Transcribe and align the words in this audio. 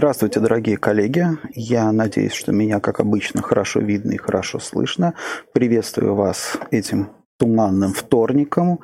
Здравствуйте, 0.00 0.40
дорогие 0.40 0.78
коллеги. 0.78 1.26
Я 1.52 1.92
надеюсь, 1.92 2.32
что 2.32 2.52
меня, 2.52 2.80
как 2.80 3.00
обычно, 3.00 3.42
хорошо 3.42 3.80
видно 3.80 4.12
и 4.12 4.16
хорошо 4.16 4.58
слышно. 4.58 5.12
Приветствую 5.52 6.14
вас 6.14 6.56
этим 6.70 7.10
туманным 7.40 7.94
вторником. 7.94 8.80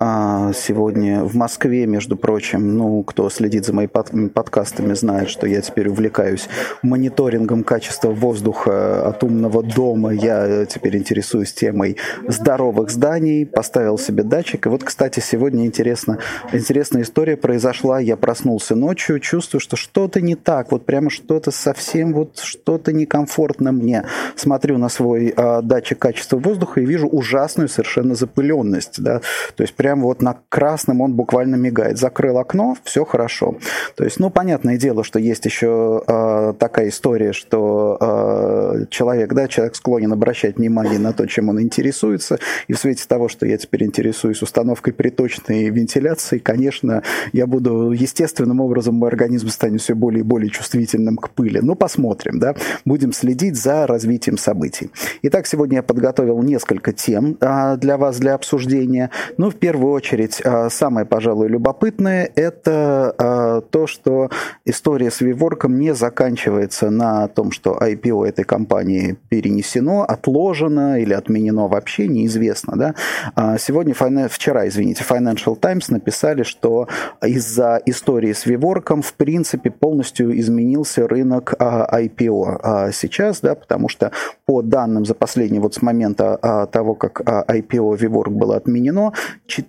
А, 0.00 0.52
сегодня 0.52 1.22
в 1.22 1.36
Москве, 1.36 1.86
между 1.86 2.16
прочим, 2.16 2.76
ну, 2.76 3.04
кто 3.04 3.30
следит 3.30 3.64
за 3.64 3.72
моими 3.72 4.26
подкастами, 4.28 4.94
знает, 4.94 5.30
что 5.30 5.46
я 5.46 5.60
теперь 5.60 5.88
увлекаюсь 5.88 6.48
мониторингом 6.82 7.62
качества 7.62 8.10
воздуха 8.10 9.06
от 9.08 9.22
умного 9.22 9.62
дома. 9.62 10.10
Я 10.10 10.66
теперь 10.66 10.96
интересуюсь 10.96 11.52
темой 11.52 11.98
здоровых 12.26 12.90
зданий, 12.90 13.46
поставил 13.46 13.96
себе 13.96 14.24
датчик. 14.24 14.66
И 14.66 14.68
вот, 14.68 14.82
кстати, 14.82 15.20
сегодня 15.20 15.64
интересно, 15.64 16.18
интересная 16.52 17.02
история 17.02 17.36
произошла. 17.36 18.00
Я 18.00 18.16
проснулся 18.16 18.74
ночью, 18.74 19.20
чувствую, 19.20 19.60
что 19.60 19.76
что-то 19.76 20.20
не 20.20 20.34
так, 20.34 20.72
вот 20.72 20.84
прямо 20.84 21.10
что-то 21.10 21.52
совсем, 21.52 22.12
вот 22.12 22.40
что-то 22.40 22.92
некомфортно 22.92 23.70
мне. 23.70 24.04
Смотрю 24.34 24.78
на 24.78 24.88
свой 24.88 25.32
э, 25.36 25.62
датчик 25.62 26.00
качества 26.00 26.38
воздуха 26.38 26.80
и 26.80 26.86
вижу 26.86 27.06
ужасную 27.06 27.68
совершенно 27.68 27.99
совершенно 28.00 28.14
запыленность, 28.14 29.02
да, 29.02 29.20
то 29.54 29.62
есть 29.62 29.74
прямо 29.74 30.04
вот 30.04 30.22
на 30.22 30.38
красном 30.48 31.00
он 31.00 31.14
буквально 31.14 31.56
мигает. 31.56 31.98
Закрыл 31.98 32.38
окно, 32.38 32.76
все 32.84 33.04
хорошо. 33.04 33.56
То 33.96 34.04
есть, 34.04 34.18
ну, 34.18 34.30
понятное 34.30 34.76
дело, 34.76 35.04
что 35.04 35.18
есть 35.18 35.44
еще 35.44 36.02
э, 36.06 36.54
такая 36.58 36.88
история, 36.88 37.32
что 37.32 37.98
э, 38.00 38.86
человек, 38.90 39.32
да, 39.34 39.48
человек 39.48 39.76
склонен 39.76 40.12
обращать 40.12 40.56
внимание 40.56 40.98
на 40.98 41.12
то, 41.12 41.26
чем 41.26 41.48
он 41.48 41.60
интересуется, 41.60 42.38
и 42.68 42.72
в 42.72 42.78
свете 42.78 43.04
того, 43.06 43.28
что 43.28 43.46
я 43.46 43.56
теперь 43.56 43.84
интересуюсь 43.84 44.42
установкой 44.42 44.92
приточной 44.92 45.70
вентиляции, 45.70 46.38
конечно, 46.38 47.02
я 47.32 47.46
буду 47.46 47.92
естественным 47.92 48.60
образом, 48.60 48.94
мой 48.94 49.08
организм 49.08 49.48
станет 49.48 49.80
все 49.80 49.94
более 49.94 50.20
и 50.20 50.24
более 50.24 50.50
чувствительным 50.50 51.16
к 51.16 51.30
пыли. 51.30 51.60
Ну, 51.62 51.74
посмотрим, 51.74 52.38
да, 52.38 52.54
будем 52.84 53.12
следить 53.12 53.56
за 53.56 53.86
развитием 53.86 54.38
событий. 54.38 54.90
Итак, 55.22 55.46
сегодня 55.46 55.76
я 55.76 55.82
подготовил 55.82 56.42
несколько 56.42 56.92
тем 56.92 57.36
а, 57.40 57.76
для 57.76 57.89
для 57.90 57.98
вас 57.98 58.20
для 58.20 58.34
обсуждения. 58.34 59.10
Ну, 59.36 59.50
в 59.50 59.56
первую 59.56 59.92
очередь, 59.92 60.40
а, 60.44 60.70
самое, 60.70 61.04
пожалуй, 61.04 61.48
любопытное– 61.48 62.30
это 62.36 63.12
а, 63.18 63.60
то, 63.62 63.88
что 63.88 64.30
история 64.64 65.10
с 65.10 65.20
Виворком 65.20 65.80
не 65.80 65.92
заканчивается 65.92 66.90
на 66.90 67.26
том, 67.26 67.50
что 67.50 67.76
IPO 67.82 68.28
этой 68.28 68.44
компании 68.44 69.16
перенесено, 69.28 70.04
отложено 70.04 71.00
или 71.00 71.12
отменено 71.12 71.66
вообще, 71.66 72.06
неизвестно. 72.06 72.76
Да? 72.76 72.94
А, 73.34 73.58
сегодня, 73.58 73.92
вчера, 74.28 74.68
извините, 74.68 75.02
Financial 75.02 75.56
Times 75.56 75.88
написали, 75.88 76.44
что 76.44 76.86
из-за 77.26 77.82
истории 77.86 78.32
с 78.32 78.46
Виворком, 78.46 79.02
в 79.02 79.14
принципе, 79.14 79.72
полностью 79.72 80.38
изменился 80.38 81.08
рынок 81.08 81.54
IPO 81.58 82.92
сейчас, 82.92 83.40
да, 83.40 83.56
потому 83.56 83.88
что 83.88 84.12
по 84.46 84.62
данным 84.62 85.04
за 85.04 85.14
последний 85.14 85.58
вот 85.58 85.74
с 85.74 85.82
момента 85.82 86.68
того, 86.70 86.94
как 86.94 87.20
IPO 87.20 87.79
IPO 87.80 87.96
Виворк 87.96 88.32
было 88.32 88.56
отменено, 88.56 89.12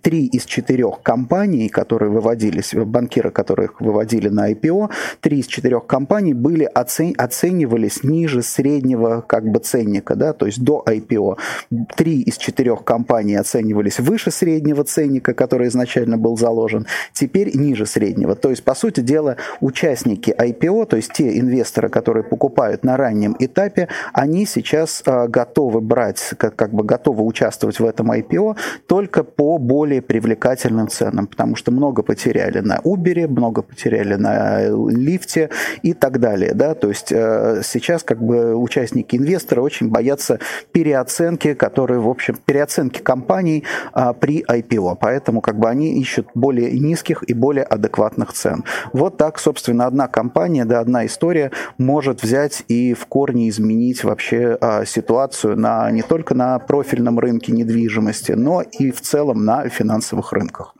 три 0.01 0.25
из 0.25 0.45
четырех 0.45 1.01
компаний, 1.01 1.69
которые 1.69 2.09
выводились, 2.09 2.73
банкиры, 2.73 3.31
которых 3.31 3.81
выводили 3.81 4.29
на 4.29 4.51
IPO, 4.51 4.89
три 5.21 5.39
из 5.39 5.47
четырех 5.47 5.85
компаний 5.85 6.33
были 6.33 6.63
оцен, 6.63 7.13
оценивались 7.17 8.03
ниже 8.03 8.41
среднего 8.41 9.23
как 9.27 9.45
бы 9.45 9.59
ценника, 9.59 10.15
да, 10.15 10.33
то 10.33 10.45
есть 10.45 10.63
до 10.63 10.83
IPO. 10.85 11.37
Три 11.95 12.21
из 12.21 12.37
четырех 12.37 12.83
компаний 12.83 13.35
оценивались 13.35 13.99
выше 13.99 14.31
среднего 14.31 14.83
ценника, 14.83 15.33
который 15.33 15.67
изначально 15.67 16.17
был 16.17 16.37
заложен, 16.37 16.85
теперь 17.13 17.55
ниже 17.55 17.85
среднего. 17.85 18.35
То 18.35 18.49
есть, 18.49 18.63
по 18.63 18.75
сути 18.75 19.01
дела, 19.01 19.37
участники 19.59 20.31
IPO, 20.31 20.85
то 20.85 20.95
есть 20.97 21.13
те 21.13 21.39
инвесторы, 21.39 21.89
которые 21.89 22.23
покупают 22.23 22.83
на 22.83 22.97
раннем 22.97 23.35
этапе, 23.39 23.87
они 24.13 24.45
сейчас 24.45 25.03
э, 25.05 25.27
готовы 25.27 25.81
брать, 25.81 26.33
как, 26.37 26.55
как 26.55 26.73
бы 26.73 26.83
готовы 26.83 27.23
участвовать 27.23 27.79
в 27.79 27.85
этом 27.91 28.11
IPO 28.11 28.57
только 28.87 29.23
по 29.23 29.57
более 29.57 30.01
привлекательным 30.01 30.87
ценам, 30.87 31.27
потому 31.27 31.55
что 31.55 31.71
много 31.71 32.03
потеряли 32.03 32.59
на 32.59 32.77
Uber, 32.77 33.27
много 33.27 33.61
потеряли 33.61 34.15
на 34.15 34.67
лифте 34.89 35.49
и 35.83 35.93
так 35.93 36.19
далее. 36.19 36.53
Да? 36.53 36.73
То 36.73 36.89
есть 36.89 37.11
э, 37.11 37.61
сейчас 37.63 38.03
как 38.03 38.21
бы 38.21 38.55
участники 38.55 39.15
инвесторы 39.15 39.61
очень 39.61 39.89
боятся 39.89 40.39
переоценки, 40.71 41.53
которые, 41.53 41.99
в 41.99 42.09
общем, 42.09 42.37
переоценки 42.45 42.99
компаний 42.99 43.63
а, 43.93 44.13
при 44.13 44.43
IPO. 44.43 44.97
Поэтому 44.99 45.41
как 45.41 45.59
бы 45.59 45.69
они 45.69 45.99
ищут 45.99 46.27
более 46.33 46.71
низких 46.79 47.23
и 47.27 47.33
более 47.33 47.63
адекватных 47.63 48.33
цен. 48.33 48.63
Вот 48.93 49.17
так, 49.17 49.39
собственно, 49.39 49.85
одна 49.85 50.07
компания, 50.07 50.65
да, 50.65 50.79
одна 50.79 51.05
история 51.05 51.51
может 51.77 52.23
взять 52.23 52.63
и 52.67 52.93
в 52.93 53.05
корне 53.05 53.49
изменить 53.49 54.03
вообще 54.03 54.57
а, 54.61 54.85
ситуацию 54.85 55.57
на, 55.57 55.91
не 55.91 56.01
только 56.01 56.33
на 56.35 56.59
профильном 56.59 57.19
рынке 57.19 57.51
недвижимости, 57.51 57.80
недвижимости, 57.81 58.33
но 58.33 58.61
и 58.61 58.91
в 58.91 59.01
целом 59.01 59.45
на 59.45 59.67
финансовых 59.69 60.33
рынках. 60.33 60.75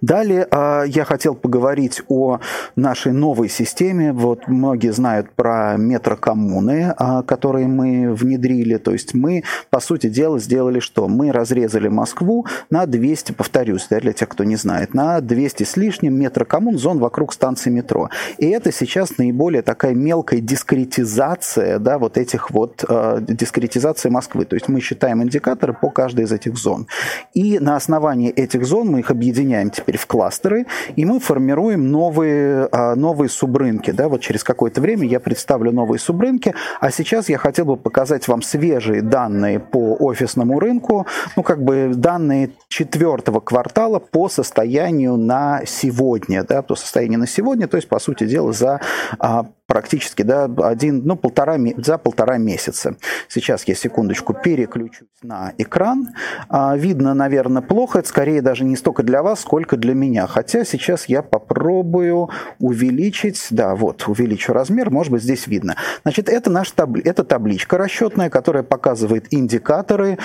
Далее 0.00 0.46
а, 0.50 0.84
я 0.84 1.04
хотел 1.04 1.34
поговорить 1.34 2.02
о 2.08 2.40
нашей 2.76 3.12
новой 3.12 3.48
системе. 3.48 4.12
Вот 4.12 4.48
многие 4.48 4.92
знают 4.92 5.30
про 5.32 5.76
метрокоммуны, 5.76 6.94
а, 6.96 7.22
которые 7.22 7.66
мы 7.66 8.12
внедрили. 8.14 8.76
То 8.76 8.92
есть 8.92 9.14
мы, 9.14 9.44
по 9.70 9.80
сути 9.80 10.08
дела, 10.08 10.38
сделали 10.38 10.80
что? 10.80 11.08
Мы 11.08 11.32
разрезали 11.32 11.88
Москву 11.88 12.46
на 12.70 12.86
200, 12.86 13.32
повторюсь, 13.32 13.86
да, 13.90 14.00
для 14.00 14.12
тех, 14.12 14.28
кто 14.28 14.44
не 14.44 14.56
знает, 14.56 14.94
на 14.94 15.20
200 15.20 15.64
с 15.64 15.76
лишним 15.76 16.18
метрокоммун, 16.18 16.78
зон 16.78 16.98
вокруг 16.98 17.32
станции 17.32 17.70
метро. 17.70 18.08
И 18.38 18.48
это 18.48 18.72
сейчас 18.72 19.18
наиболее 19.18 19.62
такая 19.62 19.94
мелкая 19.94 20.40
дискретизация, 20.40 21.78
да, 21.78 21.98
вот 21.98 22.16
этих 22.16 22.50
вот 22.50 22.84
э, 22.88 23.18
дискретизации 23.20 24.08
Москвы. 24.08 24.44
То 24.44 24.56
есть 24.56 24.68
мы 24.68 24.80
считаем 24.80 25.22
индикаторы 25.22 25.72
по 25.72 25.90
каждой 25.90 26.24
из 26.24 26.32
этих 26.32 26.56
зон. 26.56 26.86
И 27.34 27.58
на 27.58 27.76
основании 27.76 28.30
этих 28.30 28.64
зон 28.64 28.88
мы 28.88 29.00
их 29.00 29.10
объединяем 29.10 29.49
теперь 29.70 29.96
в 29.96 30.06
кластеры, 30.06 30.66
и 30.96 31.04
мы 31.04 31.20
формируем 31.20 31.90
новые, 31.90 32.68
а, 32.72 32.94
новые 32.94 33.28
субрынки. 33.28 33.90
Да? 33.90 34.08
Вот 34.08 34.20
через 34.20 34.44
какое-то 34.44 34.80
время 34.80 35.06
я 35.06 35.20
представлю 35.20 35.72
новые 35.72 35.98
субрынки, 35.98 36.54
а 36.80 36.90
сейчас 36.90 37.28
я 37.28 37.38
хотел 37.38 37.64
бы 37.64 37.76
показать 37.76 38.28
вам 38.28 38.42
свежие 38.42 39.02
данные 39.02 39.60
по 39.60 39.96
офисному 39.98 40.58
рынку, 40.58 41.06
ну 41.36 41.42
как 41.42 41.62
бы 41.62 41.92
данные 41.94 42.50
четвертого 42.68 43.40
квартала 43.40 43.98
по 43.98 44.28
состоянию 44.28 45.16
на 45.16 45.62
сегодня, 45.66 46.44
да, 46.44 46.62
по 46.62 46.76
состоянию 46.76 47.18
на 47.18 47.26
сегодня, 47.26 47.66
то 47.68 47.76
есть, 47.76 47.88
по 47.88 47.98
сути 47.98 48.26
дела, 48.26 48.52
за 48.52 48.80
а, 49.18 49.46
практически 49.70 50.22
да, 50.22 50.50
один, 50.64 51.02
ну, 51.04 51.14
полтора, 51.14 51.56
за 51.76 51.96
полтора 51.96 52.38
месяца. 52.38 52.96
Сейчас 53.28 53.62
я 53.68 53.76
секундочку 53.76 54.34
переключусь 54.34 55.06
на 55.22 55.52
экран. 55.58 56.08
А, 56.48 56.76
видно, 56.76 57.14
наверное, 57.14 57.62
плохо. 57.62 58.00
Это 58.00 58.08
скорее 58.08 58.42
даже 58.42 58.64
не 58.64 58.74
столько 58.74 59.04
для 59.04 59.22
вас, 59.22 59.42
сколько 59.42 59.76
для 59.76 59.94
меня. 59.94 60.26
Хотя 60.26 60.64
сейчас 60.64 61.08
я 61.08 61.22
попробую 61.22 62.30
увеличить. 62.58 63.46
Да, 63.50 63.76
вот, 63.76 64.08
увеличу 64.08 64.52
размер. 64.52 64.90
Может 64.90 65.12
быть, 65.12 65.22
здесь 65.22 65.46
видно. 65.46 65.76
Значит, 66.02 66.28
это 66.28 66.50
наша 66.50 66.74
табли... 66.74 67.00
это 67.04 67.22
табличка 67.22 67.78
расчетная, 67.78 68.28
которая 68.28 68.64
показывает 68.64 69.26
индикаторы 69.30 70.18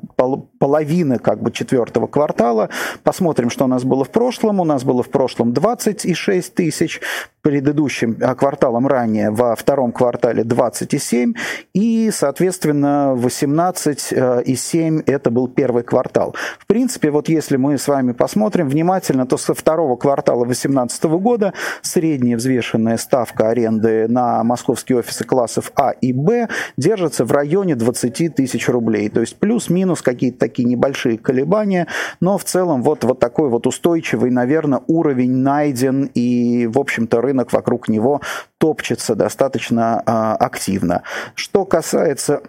половины 0.58 1.18
как 1.18 1.42
бы 1.42 1.50
четвертого 1.50 2.06
квартала. 2.06 2.70
Посмотрим, 3.02 3.50
что 3.50 3.64
у 3.64 3.68
нас 3.68 3.84
было 3.84 4.04
в 4.04 4.10
прошлом. 4.10 4.60
У 4.60 4.64
нас 4.64 4.84
было 4.84 5.02
в 5.02 5.10
прошлом 5.10 5.52
26 5.52 6.54
тысяч, 6.54 7.00
предыдущим 7.46 8.16
а, 8.20 8.34
кварталом 8.34 8.88
ранее 8.88 9.30
во 9.30 9.54
втором 9.54 9.92
квартале 9.92 10.42
27 10.42 11.34
и, 11.74 12.10
соответственно, 12.12 13.14
18,7 13.16 15.02
это 15.06 15.30
был 15.30 15.46
первый 15.46 15.84
квартал. 15.84 16.34
В 16.58 16.66
принципе, 16.66 17.12
вот 17.12 17.28
если 17.28 17.56
мы 17.56 17.78
с 17.78 17.86
вами 17.86 18.10
посмотрим 18.10 18.68
внимательно, 18.68 19.26
то 19.26 19.36
со 19.36 19.54
второго 19.54 19.94
квартала 19.94 20.44
2018 20.44 21.04
года 21.04 21.52
средняя 21.82 22.36
взвешенная 22.36 22.96
ставка 22.96 23.50
аренды 23.50 24.08
на 24.08 24.42
московские 24.42 24.98
офисы 24.98 25.22
классов 25.22 25.70
А 25.76 25.92
и 25.92 26.12
Б 26.12 26.48
держится 26.76 27.24
в 27.24 27.30
районе 27.30 27.76
20 27.76 28.34
тысяч 28.34 28.68
рублей. 28.68 29.08
То 29.08 29.20
есть 29.20 29.36
плюс-минус 29.36 30.02
какие-то 30.02 30.40
такие 30.40 30.64
небольшие 30.64 31.16
колебания, 31.16 31.86
но 32.18 32.38
в 32.38 32.42
целом 32.44 32.82
вот, 32.82 33.04
вот 33.04 33.20
такой 33.20 33.50
вот 33.50 33.68
устойчивый, 33.68 34.32
наверное, 34.32 34.80
уровень 34.88 35.36
найден 35.36 36.10
и, 36.12 36.66
в 36.66 36.80
общем-то, 36.80 37.20
рынок 37.20 37.35
рынок 37.36 37.52
вокруг 37.52 37.88
него 37.88 38.20
топчется 38.58 39.14
достаточно 39.14 40.02
а, 40.06 40.34
активно. 40.36 41.02
Что 41.34 41.64
касается 41.66 42.40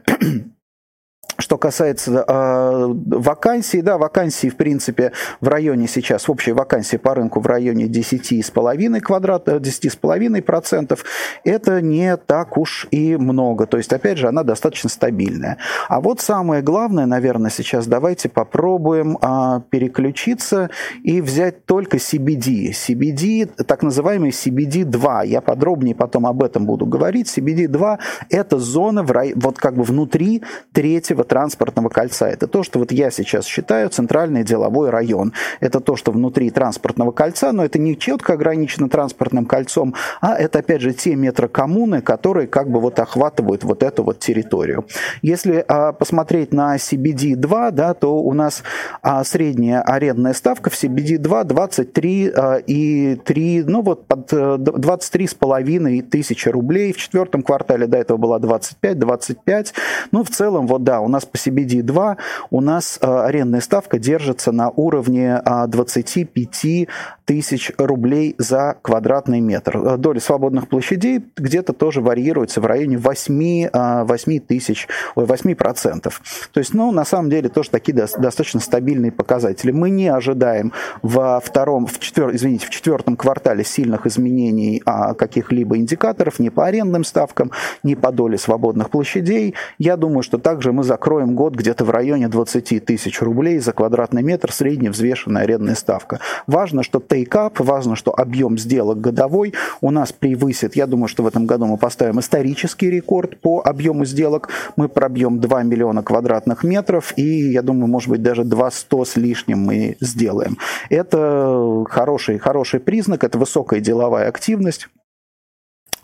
что 1.38 1.58
касается 1.58 2.26
э, 2.28 2.88
вакансий, 3.06 3.82
да, 3.82 3.98
вакансии, 3.98 4.50
в 4.50 4.56
принципе, 4.56 5.12
в 5.42 5.48
районе 5.48 5.88
сейчас, 5.88 6.30
общая 6.30 6.54
вакансия 6.54 6.98
по 6.98 7.14
рынку 7.14 7.40
в 7.40 7.48
районе 7.48 7.86
10,5 7.86 9.00
квадрат, 9.00 9.48
10,5 9.48 10.42
процентов, 10.42 11.04
это 11.44 11.82
не 11.82 12.18
так 12.18 12.58
уж 12.58 12.88
и 12.92 13.16
много. 13.18 13.68
То 13.68 13.78
есть, 13.78 13.94
опять 13.94 14.18
же, 14.18 14.28
она 14.28 14.44
достаточно 14.44 14.90
стабильная. 14.90 15.58
А 15.90 16.02
вот 16.02 16.22
самое 16.22 16.62
главное, 16.62 17.06
наверное, 17.06 17.52
сейчас 17.52 17.88
давайте 17.88 18.30
попробуем 18.30 19.18
э, 19.22 19.62
переключиться 19.70 20.70
и 21.04 21.22
взять 21.22 21.66
только 21.66 21.98
CBD. 21.98 22.72
CBD, 22.72 23.64
так 23.64 23.84
называемый 23.84 24.32
CBD-2. 24.32 25.28
Я 25.28 25.42
подробнее 25.42 25.96
потом 25.96 26.26
об 26.26 26.44
этом 26.44 26.66
буду 26.66 26.86
говорить. 26.86 27.28
CBD-2– 27.36 28.00
это 28.30 28.58
зона 28.58 29.04
в 29.04 29.12
рай... 29.12 29.34
вот 29.36 29.58
как 29.60 29.76
бы 29.76 29.84
внутри 29.84 30.42
третьего 30.72 31.24
транспортного 31.28 31.90
кольца. 31.90 32.28
Это 32.28 32.48
то, 32.48 32.64
что 32.64 32.80
вот 32.80 32.92
я 32.92 33.12
сейчас 33.12 33.46
считаю 33.46 33.90
центральный 33.90 34.44
деловой 34.44 34.90
район. 34.90 35.34
Это 35.60 35.80
то, 35.80 35.96
что 35.96 36.12
внутри 36.12 36.50
транспортного 36.50 37.12
кольца, 37.12 37.52
но 37.52 37.64
это 37.64 37.80
не 37.80 37.98
четко 37.98 38.34
ограничено 38.34 38.90
транспортным 38.90 39.46
кольцом, 39.46 39.94
а 40.22 40.36
это, 40.36 40.60
опять 40.60 40.82
же, 40.82 40.94
те 40.94 41.16
метрокоммуны, 41.16 42.02
которые 42.02 42.48
как 42.48 42.70
бы 42.70 42.80
вот 42.80 43.00
охватывают 43.00 43.64
вот 43.64 43.84
эту 43.84 44.04
вот 44.04 44.20
территорию. 44.20 44.86
Если 45.22 45.64
а, 45.68 45.92
посмотреть 45.94 46.54
на 46.54 46.76
CBD-2, 46.76 47.72
да, 47.72 47.94
то 47.94 48.20
у 48.20 48.34
нас 48.34 48.64
а, 49.02 49.24
средняя 49.24 49.82
арендная 49.82 50.34
ставка 50.34 50.70
в 50.70 50.74
CBD-2 50.74 51.44
23 51.44 52.32
а, 52.36 52.56
и 52.56 53.16
3, 53.16 53.64
ну 53.68 53.82
вот 53.82 54.08
под 54.08 54.28
23 54.30 55.26
э, 55.26 56.02
тысячи 56.04 56.50
рублей. 56.50 56.94
В 56.94 56.98
четвертом 56.98 57.44
квартале 57.44 57.88
до 57.88 57.98
этого 57.98 58.18
была 58.18 58.40
25-25. 58.40 59.74
Ну, 60.12 60.24
в 60.24 60.30
целом, 60.30 60.68
вот 60.68 60.84
да, 60.84 61.02
у 61.02 61.08
нас 61.08 61.17
нас 61.18 61.26
по 61.26 61.36
CBD2 61.36 62.18
у 62.52 62.62
нас 62.62 63.00
э, 63.02 63.08
арендная 63.08 63.62
ставка 63.62 63.98
держится 63.98 64.52
на 64.52 64.70
уровне 64.70 65.42
25 65.68 66.66
а, 66.66 66.92
тысяч 67.26 67.72
рублей 67.78 68.36
за 68.38 68.78
квадратный 68.82 69.40
метр. 69.40 69.78
Э, 69.78 69.98
доля 69.98 70.20
свободных 70.20 70.68
площадей 70.68 71.26
где-то 71.36 71.74
тоже 71.74 72.02
варьируется 72.02 72.62
в 72.62 72.66
районе 72.68 72.98
8, 72.98 73.70
8 73.72 73.72
а, 73.74 74.48
тысяч, 74.48 74.88
8 75.16 75.56
процентов. 75.56 76.22
То 76.54 76.60
есть, 76.60 76.76
ну, 76.76 76.92
на 76.92 77.04
самом 77.04 77.32
деле, 77.32 77.50
тоже 77.50 77.72
такие 77.72 77.94
достаточно 77.96 78.60
стабильные 78.60 79.12
показатели. 79.12 79.72
Мы 79.72 79.90
не 79.90 80.08
ожидаем 80.10 80.72
во 81.02 81.40
втором, 81.40 81.88
в 81.88 82.00
четвер, 82.00 82.36
извините, 82.36 82.68
в 82.68 82.70
четвертом 82.70 83.18
квартале 83.18 83.64
сильных 83.64 84.06
изменений 84.06 84.84
а, 84.86 85.16
каких-либо 85.16 85.78
индикаторов 85.78 86.38
ни 86.38 86.50
по 86.50 86.68
арендным 86.68 87.04
ставкам, 87.04 87.52
ни 87.82 87.96
по 87.96 88.12
доле 88.12 88.38
свободных 88.38 88.92
площадей. 88.92 89.56
Я 89.80 89.98
думаю, 89.98 90.22
что 90.22 90.38
также 90.38 90.72
мы 90.72 90.84
закроем 90.84 91.07
закроем 91.08 91.36
год 91.36 91.56
где-то 91.56 91.86
в 91.86 91.90
районе 91.90 92.28
20 92.28 92.84
тысяч 92.84 93.22
рублей 93.22 93.60
за 93.60 93.72
квадратный 93.72 94.24
метр 94.24 94.52
средняя 94.52 94.92
взвешенная 94.92 95.44
арендная 95.44 95.76
ставка. 95.76 96.20
Важно, 96.48 96.84
что 96.84 97.00
тейкап, 97.00 97.62
важно, 97.62 97.96
что 97.96 98.12
объем 98.12 98.58
сделок 98.58 99.00
годовой 99.00 99.54
у 99.80 99.90
нас 99.90 100.12
превысит, 100.12 100.76
я 100.76 100.86
думаю, 100.86 101.08
что 101.08 101.24
в 101.24 101.28
этом 101.28 101.46
году 101.46 101.66
мы 101.66 101.78
поставим 101.78 102.20
исторический 102.20 102.90
рекорд 102.90 103.40
по 103.40 103.62
объему 103.64 104.04
сделок, 104.04 104.50
мы 104.76 104.90
пробьем 104.90 105.40
2 105.40 105.64
миллиона 105.64 106.04
квадратных 106.04 106.66
метров, 106.66 107.14
и 107.16 107.52
я 107.52 107.62
думаю, 107.62 107.88
может 107.88 108.10
быть, 108.10 108.22
даже 108.22 108.44
200 108.44 109.06
с 109.06 109.16
лишним 109.16 109.60
мы 109.60 109.96
сделаем. 110.02 110.58
Это 110.90 111.86
хороший, 111.90 112.38
хороший 112.38 112.82
признак, 112.82 113.24
это 113.24 113.38
высокая 113.38 113.80
деловая 113.80 114.28
активность. 114.28 114.90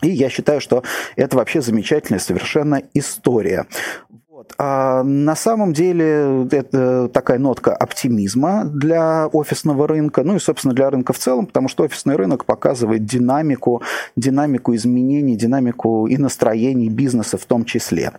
И 0.04 0.10
я 0.10 0.28
считаю, 0.28 0.60
что 0.60 0.82
это 1.16 1.36
вообще 1.36 1.60
замечательная 1.60 2.20
совершенно 2.20 2.82
история. 2.94 3.66
Вот. 4.44 4.54
А 4.58 5.02
на 5.02 5.36
самом 5.36 5.72
деле 5.72 6.46
это 6.50 7.08
такая 7.08 7.38
нотка 7.38 7.74
оптимизма 7.74 8.64
для 8.64 9.26
офисного 9.26 9.88
рынка, 9.88 10.22
ну 10.22 10.36
и, 10.36 10.38
собственно, 10.38 10.74
для 10.74 10.90
рынка 10.90 11.12
в 11.12 11.18
целом, 11.18 11.46
потому 11.46 11.68
что 11.68 11.84
офисный 11.84 12.16
рынок 12.16 12.44
показывает 12.44 13.04
динамику, 13.04 13.82
динамику 14.16 14.74
изменений, 14.74 15.36
динамику 15.36 16.06
и 16.06 16.16
настроений 16.16 16.88
бизнеса 16.88 17.36
в 17.38 17.44
том 17.44 17.64
числе. 17.64 18.12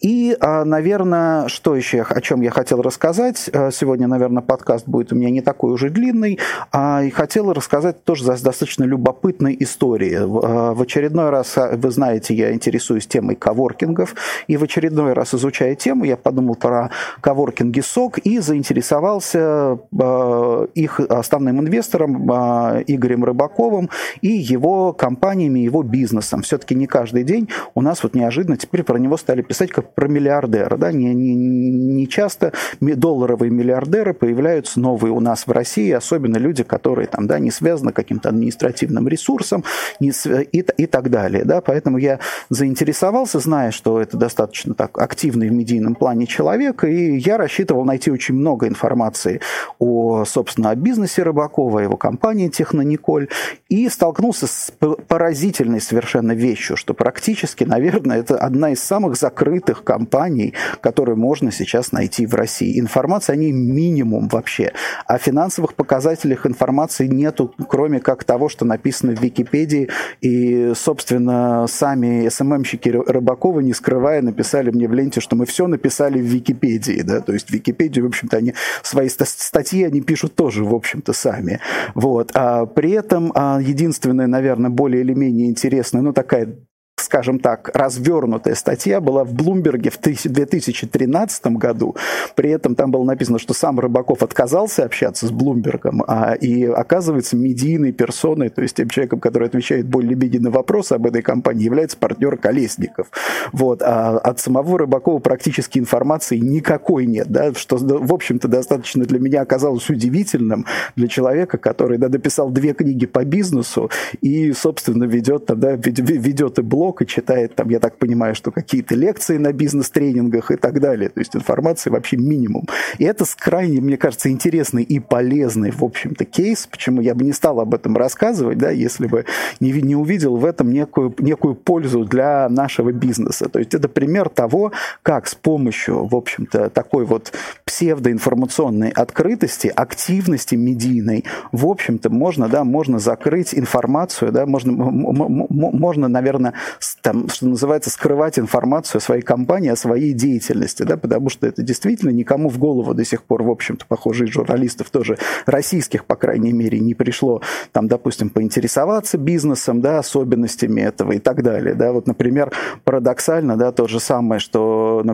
И, 0.00 0.36
а, 0.40 0.64
наверное, 0.64 1.48
что 1.48 1.74
еще, 1.74 2.02
о 2.02 2.20
чем 2.20 2.42
я 2.42 2.50
хотел 2.50 2.82
рассказать, 2.82 3.50
а, 3.52 3.70
сегодня, 3.70 4.06
наверное, 4.06 4.42
подкаст 4.42 4.86
будет 4.86 5.12
у 5.12 5.16
меня 5.16 5.30
не 5.30 5.40
такой 5.40 5.72
уже 5.72 5.90
длинный, 5.90 6.38
а 6.72 7.02
и 7.02 7.10
хотел 7.10 7.52
рассказать 7.52 8.04
тоже 8.04 8.24
достаточно 8.24 8.84
любопытной 8.84 9.56
истории. 9.60 10.18
В 10.22 10.80
очередной 10.80 11.30
раз, 11.30 11.56
вы 11.56 11.90
знаете, 11.90 12.34
я 12.34 12.52
интересуюсь 12.52 13.06
темой 13.06 13.36
коворкингов, 13.36 14.14
и 14.46 14.56
в 14.56 14.62
очередной 14.62 15.12
раз 15.12 15.34
изучаю 15.34 15.61
изучая 15.62 15.74
тему, 15.74 16.04
я 16.04 16.16
подумал 16.16 16.54
про 16.54 16.90
коворкинги 17.20 17.80
СОК 17.80 18.18
и 18.18 18.38
заинтересовался 18.38 19.78
э, 19.98 20.66
их 20.74 21.00
основным 21.00 21.60
инвестором 21.60 22.30
э, 22.30 22.84
Игорем 22.86 23.24
Рыбаковым 23.24 23.90
и 24.20 24.28
его 24.28 24.92
компаниями, 24.92 25.60
его 25.60 25.82
бизнесом. 25.82 26.42
Все-таки 26.42 26.74
не 26.74 26.86
каждый 26.86 27.24
день 27.24 27.48
у 27.74 27.80
нас 27.80 28.02
вот 28.02 28.14
неожиданно 28.14 28.56
теперь 28.56 28.82
про 28.82 28.98
него 28.98 29.16
стали 29.16 29.42
писать 29.42 29.70
как 29.70 29.94
про 29.94 30.08
миллиардера. 30.08 30.76
Да? 30.76 30.92
Не, 30.92 31.14
не, 31.14 31.34
не 31.34 32.08
часто 32.08 32.52
долларовые 32.80 33.50
миллиардеры 33.50 34.14
появляются 34.14 34.80
новые 34.80 35.12
у 35.12 35.20
нас 35.20 35.46
в 35.46 35.52
России, 35.52 35.90
особенно 35.90 36.36
люди, 36.38 36.64
которые 36.64 37.06
там, 37.06 37.26
да, 37.26 37.38
не 37.38 37.50
связаны 37.50 37.92
каким-то 37.92 38.28
административным 38.30 39.08
ресурсом 39.08 39.64
не, 40.00 40.10
и, 40.52 40.58
и 40.58 40.86
так 40.86 41.10
далее. 41.10 41.44
Да? 41.44 41.60
Поэтому 41.60 41.98
я 41.98 42.18
заинтересовался, 42.48 43.38
зная, 43.38 43.70
что 43.70 44.00
это 44.00 44.16
достаточно 44.16 44.74
так 44.74 44.98
активный 44.98 45.51
медийном 45.52 45.94
плане 45.94 46.26
человек, 46.26 46.84
и 46.84 47.16
я 47.16 47.36
рассчитывал 47.36 47.84
найти 47.84 48.10
очень 48.10 48.34
много 48.34 48.68
информации 48.68 49.40
о, 49.78 50.24
собственно, 50.24 50.70
о 50.70 50.74
бизнесе 50.74 51.22
Рыбакова, 51.22 51.80
его 51.80 51.96
компании 51.96 52.48
Технониколь, 52.48 53.28
и 53.68 53.88
столкнулся 53.88 54.46
с 54.46 54.72
поразительной 55.08 55.80
совершенно 55.80 56.32
вещью, 56.32 56.76
что 56.76 56.94
практически, 56.94 57.64
наверное, 57.64 58.18
это 58.20 58.36
одна 58.36 58.70
из 58.70 58.82
самых 58.82 59.16
закрытых 59.16 59.84
компаний, 59.84 60.54
которые 60.80 61.16
можно 61.16 61.50
сейчас 61.52 61.92
найти 61.92 62.26
в 62.26 62.34
России. 62.34 62.78
Информация 62.78 63.34
о 63.34 63.36
ней 63.36 63.52
минимум 63.52 64.28
вообще. 64.28 64.72
О 65.06 65.18
финансовых 65.18 65.74
показателях 65.74 66.46
информации 66.46 67.06
нету, 67.06 67.54
кроме 67.68 68.00
как 68.00 68.24
того, 68.24 68.48
что 68.48 68.64
написано 68.64 69.14
в 69.14 69.20
Википедии, 69.20 69.88
и, 70.20 70.72
собственно, 70.74 71.66
сами 71.68 72.28
СММщики 72.28 72.88
Рыбакова, 72.88 73.60
не 73.60 73.72
скрывая, 73.72 74.22
написали 74.22 74.70
мне 74.70 74.88
в 74.88 74.92
ленте, 74.92 75.20
что 75.20 75.36
мы 75.36 75.41
мы 75.42 75.46
все 75.46 75.66
написали 75.66 76.20
в 76.20 76.24
Википедии, 76.24 77.02
да, 77.02 77.20
то 77.20 77.32
есть 77.32 77.48
в 77.48 77.52
Википедии, 77.52 78.00
в 78.00 78.06
общем-то, 78.06 78.36
они 78.36 78.54
свои 78.82 79.08
статьи 79.08 79.82
они 79.82 80.00
пишут 80.00 80.36
тоже, 80.36 80.62
в 80.64 80.72
общем-то, 80.72 81.12
сами. 81.12 81.58
Вот. 81.96 82.30
А 82.34 82.66
при 82.66 82.92
этом 82.92 83.32
а, 83.34 83.58
единственное, 83.60 84.28
наверное, 84.28 84.70
более 84.70 85.02
или 85.02 85.14
менее 85.14 85.48
интересное, 85.48 86.00
ну, 86.00 86.12
такая 86.12 86.54
скажем 87.02 87.38
так, 87.38 87.70
развернутая 87.74 88.54
статья 88.54 89.00
была 89.00 89.24
в 89.24 89.32
Блумберге 89.32 89.90
в 89.90 89.98
2013 90.00 91.46
году. 91.46 91.96
При 92.34 92.50
этом 92.50 92.74
там 92.74 92.90
было 92.90 93.04
написано, 93.04 93.38
что 93.38 93.54
сам 93.54 93.80
Рыбаков 93.80 94.22
отказался 94.22 94.84
общаться 94.84 95.26
с 95.26 95.30
Блумбергом, 95.30 96.02
а, 96.06 96.34
и 96.34 96.64
оказывается 96.64 97.36
медийной 97.36 97.92
персоной, 97.92 98.48
то 98.48 98.62
есть 98.62 98.76
тем 98.76 98.88
человеком, 98.88 99.20
который 99.20 99.48
отвечает 99.48 99.86
более-менее 99.86 100.40
на 100.40 100.50
вопросы 100.50 100.94
об 100.94 101.06
этой 101.06 101.22
компании, 101.22 101.64
является 101.64 101.96
партнер 101.96 102.36
Колесников. 102.36 103.08
Вот. 103.52 103.82
А 103.82 104.18
от 104.18 104.40
самого 104.40 104.78
Рыбакова 104.78 105.18
практически 105.18 105.78
информации 105.78 106.38
никакой 106.38 107.06
нет, 107.06 107.28
да, 107.28 107.52
что, 107.54 107.76
в 107.78 108.12
общем-то, 108.12 108.48
достаточно 108.48 109.04
для 109.04 109.18
меня 109.18 109.42
оказалось 109.42 109.88
удивительным 109.90 110.66
для 110.96 111.08
человека, 111.08 111.58
который 111.58 111.98
да, 111.98 112.08
дописал 112.08 112.50
две 112.50 112.74
книги 112.74 113.06
по 113.06 113.24
бизнесу 113.24 113.90
и, 114.20 114.52
собственно, 114.52 115.04
ведет, 115.04 115.46
да, 115.46 115.72
ведет 115.72 116.58
и 116.58 116.62
блог, 116.62 116.91
блог 116.92 117.02
и 117.02 117.06
читает 117.06 117.54
там, 117.54 117.70
я 117.70 117.80
так 117.80 117.96
понимаю, 117.98 118.34
что 118.34 118.50
какие-то 118.50 118.94
лекции 118.94 119.38
на 119.38 119.52
бизнес-тренингах 119.52 120.50
и 120.50 120.56
так 120.56 120.80
далее. 120.80 121.08
То 121.08 121.20
есть 121.20 121.34
информации 121.34 121.90
вообще 121.90 122.16
минимум. 122.16 122.66
И 122.98 123.04
это 123.04 123.24
крайне, 123.38 123.80
мне 123.80 123.96
кажется, 123.96 124.30
интересный 124.30 124.82
и 124.82 125.00
полезный, 125.00 125.70
в 125.70 125.82
общем-то, 125.82 126.24
кейс. 126.24 126.66
Почему 126.66 127.00
я 127.00 127.14
бы 127.14 127.24
не 127.24 127.32
стал 127.32 127.60
об 127.60 127.74
этом 127.74 127.96
рассказывать, 127.96 128.58
да, 128.58 128.70
если 128.70 129.06
бы 129.06 129.24
не, 129.60 129.72
не 129.72 129.96
увидел 129.96 130.36
в 130.36 130.44
этом 130.44 130.70
некую, 130.70 131.14
некую 131.18 131.54
пользу 131.54 132.04
для 132.04 132.48
нашего 132.48 132.92
бизнеса. 132.92 133.48
То 133.48 133.58
есть 133.58 133.74
это 133.74 133.88
пример 133.88 134.28
того, 134.28 134.72
как 135.02 135.26
с 135.26 135.34
помощью, 135.34 136.06
в 136.06 136.14
общем-то, 136.14 136.70
такой 136.70 137.04
вот 137.04 137.32
псевдоинформационной 137.64 138.90
открытости, 138.90 139.72
активности 139.74 140.56
медийной, 140.56 141.24
в 141.52 141.66
общем-то, 141.66 142.10
можно, 142.10 142.48
да, 142.48 142.64
можно 142.64 142.98
закрыть 142.98 143.54
информацию, 143.54 144.32
да, 144.32 144.46
можно, 144.46 144.72
можно, 144.72 146.08
наверное, 146.08 146.52
там, 147.00 147.28
что 147.28 147.46
называется, 147.46 147.90
скрывать 147.90 148.38
информацию 148.38 148.98
о 148.98 149.02
своей 149.02 149.22
компании, 149.22 149.70
о 149.70 149.76
своей 149.76 150.12
деятельности, 150.12 150.82
да, 150.82 150.96
потому 150.96 151.28
что 151.28 151.46
это 151.46 151.62
действительно 151.62 152.10
никому 152.10 152.48
в 152.48 152.58
голову 152.58 152.94
до 152.94 153.04
сих 153.04 153.22
пор, 153.22 153.42
в 153.42 153.50
общем-то, 153.50 153.86
похоже, 153.86 154.24
из 154.24 154.30
журналистов 154.30 154.90
тоже 154.90 155.18
российских, 155.46 156.04
по 156.04 156.16
крайней 156.16 156.52
мере, 156.52 156.78
не 156.80 156.94
пришло, 156.94 157.42
там, 157.72 157.88
допустим, 157.88 158.30
поинтересоваться 158.30 159.18
бизнесом, 159.18 159.80
да, 159.80 159.98
особенностями 159.98 160.80
этого 160.80 161.12
и 161.12 161.18
так 161.18 161.42
далее, 161.42 161.74
да, 161.74 161.92
вот, 161.92 162.06
например, 162.06 162.52
парадоксально, 162.84 163.56
да, 163.56 163.72
то 163.72 163.86
же 163.86 164.00
самое, 164.00 164.40
что 164.40 165.04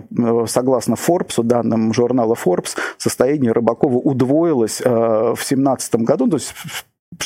согласно 0.46 0.94
Forbes, 0.94 1.42
данным 1.42 1.92
журнала 1.92 2.34
Forbes, 2.34 2.76
состояние 2.96 3.52
Рыбакова 3.52 3.96
удвоилось 3.96 4.80
э, 4.84 4.88
в 4.88 5.36
2017 5.36 5.96
году, 5.96 6.28
то 6.28 6.36
есть 6.36 6.54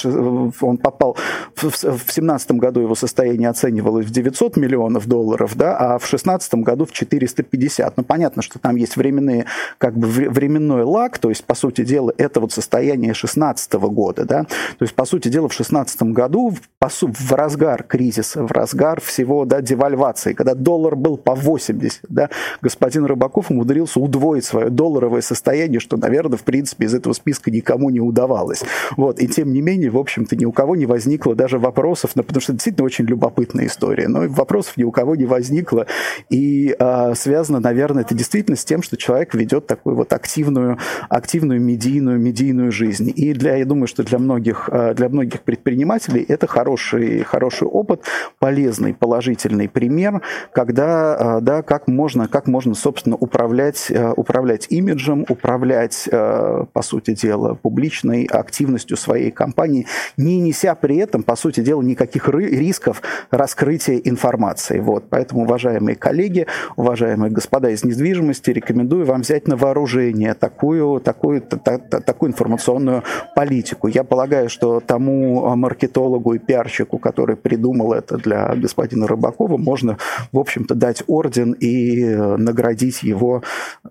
он 0.04 0.78
попал 0.78 1.16
в 1.56 1.62
2017 1.62 2.52
году 2.52 2.80
его 2.80 2.94
состояние 2.94 3.48
оценивалось 3.48 4.06
в 4.06 4.10
900 4.10 4.56
миллионов 4.56 5.06
долларов, 5.06 5.56
да, 5.56 5.76
а 5.76 5.98
в 5.98 6.02
2016 6.02 6.54
году 6.56 6.86
в 6.86 6.92
450. 6.92 7.96
Ну, 7.96 8.04
понятно, 8.04 8.42
что 8.42 8.58
там 8.58 8.76
есть 8.76 8.96
временные, 8.96 9.46
как 9.78 9.96
бы 9.96 10.06
временной 10.06 10.84
лаг, 10.84 11.18
то 11.18 11.28
есть, 11.28 11.44
по 11.44 11.54
сути 11.54 11.84
дела, 11.84 12.12
это 12.16 12.40
вот 12.40 12.52
состояние 12.52 13.08
2016 13.08 13.72
года, 13.72 14.24
да, 14.24 14.44
то 14.44 14.82
есть, 14.82 14.94
по 14.94 15.04
сути 15.04 15.28
дела, 15.28 15.48
в 15.48 15.52
2016 15.52 16.02
году 16.04 16.54
по, 16.78 16.88
в 16.88 17.32
разгар 17.32 17.82
кризиса, 17.82 18.44
в 18.44 18.52
разгар 18.52 19.00
всего, 19.00 19.44
да, 19.44 19.60
девальвации, 19.60 20.32
когда 20.32 20.54
доллар 20.54 20.94
был 20.94 21.16
по 21.16 21.34
80, 21.34 22.02
да, 22.08 22.30
господин 22.60 23.04
Рыбаков 23.04 23.50
умудрился 23.50 23.98
удвоить 23.98 24.44
свое 24.44 24.70
долларовое 24.70 25.22
состояние, 25.22 25.80
что, 25.80 25.96
наверное, 25.96 26.38
в 26.38 26.42
принципе, 26.42 26.86
из 26.86 26.94
этого 26.94 27.12
списка 27.12 27.50
никому 27.50 27.90
не 27.90 28.00
удавалось. 28.00 28.62
Вот, 28.96 29.20
и 29.20 29.26
тем 29.26 29.52
не 29.52 29.60
менее, 29.60 29.71
менее, 29.72 29.90
в 29.90 29.98
общем-то, 29.98 30.36
ни 30.36 30.44
у 30.44 30.52
кого 30.52 30.76
не 30.76 30.86
возникло 30.86 31.34
даже 31.34 31.58
вопросов, 31.58 32.12
ну, 32.14 32.22
потому 32.22 32.40
что 32.40 32.52
это 32.52 32.58
действительно 32.58 32.84
очень 32.84 33.06
любопытная 33.06 33.66
история, 33.66 34.08
но 34.08 34.28
вопросов 34.28 34.76
ни 34.76 34.84
у 34.84 34.90
кого 34.90 35.16
не 35.16 35.24
возникло, 35.24 35.86
и 36.30 36.74
а, 36.78 37.14
связано, 37.14 37.60
наверное, 37.60 38.02
это 38.02 38.14
действительно 38.14 38.56
с 38.56 38.64
тем, 38.64 38.82
что 38.82 38.96
человек 38.96 39.34
ведет 39.34 39.66
такую 39.66 39.96
вот 39.96 40.12
активную, 40.12 40.78
активную 41.08 41.60
медийную, 41.60 42.18
медийную 42.18 42.72
жизнь. 42.72 43.12
И 43.14 43.32
для, 43.32 43.56
я 43.56 43.64
думаю, 43.64 43.86
что 43.86 44.02
для 44.02 44.18
многих, 44.18 44.68
а, 44.70 44.94
для 44.94 45.08
многих 45.08 45.40
предпринимателей 45.42 46.24
это 46.28 46.46
хороший, 46.46 47.22
хороший 47.22 47.66
опыт, 47.66 48.02
полезный, 48.38 48.94
положительный 48.94 49.68
пример, 49.68 50.20
когда, 50.52 51.14
а, 51.14 51.40
да, 51.40 51.62
как 51.62 51.88
можно, 51.88 52.28
как 52.28 52.46
можно, 52.46 52.74
собственно, 52.74 53.16
управлять, 53.16 53.90
а, 53.90 54.12
управлять 54.12 54.66
имиджем, 54.70 55.24
управлять, 55.28 56.08
по 56.10 56.82
сути 56.82 57.14
дела, 57.14 57.54
публичной 57.54 58.24
активностью 58.24 58.96
своей 58.96 59.30
компании, 59.30 59.61
компании, 59.62 59.86
не 60.16 60.40
неся 60.40 60.74
при 60.74 60.96
этом, 60.96 61.22
по 61.22 61.36
сути 61.36 61.60
дела, 61.60 61.82
никаких 61.82 62.28
рисков 62.28 63.02
раскрытия 63.30 64.00
информации. 64.04 64.80
Вот. 64.80 65.04
Поэтому, 65.08 65.42
уважаемые 65.42 65.94
коллеги, 65.94 66.46
уважаемые 66.76 67.30
господа 67.30 67.70
из 67.70 67.84
недвижимости, 67.84 68.50
рекомендую 68.50 69.06
вам 69.06 69.20
взять 69.20 69.48
на 69.48 69.56
вооружение 69.56 70.34
такую, 70.34 71.00
такую, 71.00 71.40
та, 71.42 71.78
та, 71.78 72.00
такую 72.00 72.30
информационную 72.30 73.02
политику. 73.36 73.88
Я 73.88 74.04
полагаю, 74.04 74.48
что 74.48 74.80
тому 74.80 75.54
маркетологу 75.56 76.34
и 76.34 76.38
пиарщику, 76.38 76.98
который 76.98 77.36
придумал 77.36 77.92
это 77.92 78.16
для 78.16 78.54
господина 78.56 79.06
Рыбакова, 79.06 79.56
можно, 79.58 79.96
в 80.32 80.38
общем-то, 80.38 80.74
дать 80.74 81.04
орден 81.06 81.52
и 81.52 82.04
наградить 82.36 83.02
его 83.02 83.42